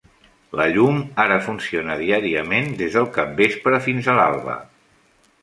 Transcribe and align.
La 0.59 0.63
llum 0.77 0.95
ara 1.23 1.37
funciona 1.47 1.97
diàriament 1.99 2.73
des 2.81 2.97
del 2.99 3.07
capvespre 3.19 3.83
fins 3.91 4.09
a 4.15 4.19
l'alba. 4.23 4.59